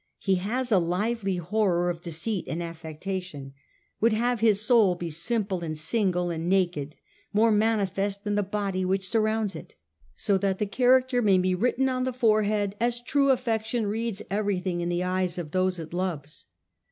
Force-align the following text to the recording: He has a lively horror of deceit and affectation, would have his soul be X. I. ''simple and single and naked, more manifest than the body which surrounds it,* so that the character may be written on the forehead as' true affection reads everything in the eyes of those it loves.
He 0.17 0.37
has 0.37 0.71
a 0.71 0.79
lively 0.79 1.35
horror 1.37 1.91
of 1.91 2.01
deceit 2.01 2.47
and 2.47 2.63
affectation, 2.63 3.53
would 3.99 4.13
have 4.13 4.39
his 4.39 4.59
soul 4.59 4.95
be 4.95 5.05
X. 5.05 5.13
I. 5.15 5.21
''simple 5.27 5.61
and 5.63 5.77
single 5.77 6.31
and 6.31 6.49
naked, 6.49 6.95
more 7.31 7.51
manifest 7.51 8.23
than 8.23 8.33
the 8.33 8.41
body 8.41 8.83
which 8.83 9.07
surrounds 9.07 9.55
it,* 9.55 9.75
so 10.15 10.39
that 10.39 10.57
the 10.57 10.65
character 10.65 11.21
may 11.21 11.37
be 11.37 11.53
written 11.53 11.87
on 11.87 12.03
the 12.03 12.13
forehead 12.13 12.75
as' 12.79 12.99
true 13.09 13.29
affection 13.29 13.85
reads 13.85 14.23
everything 14.31 14.81
in 14.81 14.89
the 14.89 15.03
eyes 15.03 15.37
of 15.37 15.51
those 15.51 15.77
it 15.77 15.93
loves. 15.93 16.47